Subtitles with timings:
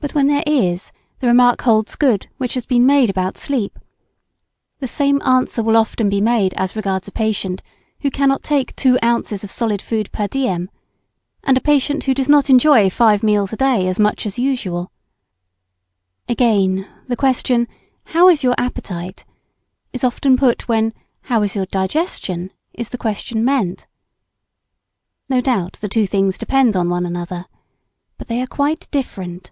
[0.00, 3.80] But where there is, the remark holds good which has been made about sleep.
[4.78, 7.64] The same answer will often be made as regards a patient
[8.02, 10.70] who cannot take two ounces of solid food per diem,
[11.42, 14.92] and a patient who does not enjoy five meals a day as much as usual.
[16.28, 17.66] Again, the question,
[18.04, 19.24] How is your appetite?
[19.92, 22.52] is often put when How is your digestion?
[22.72, 23.88] is the question meant.
[25.28, 27.46] No doubt the two things depend on one another.
[28.16, 29.50] But they are quite different.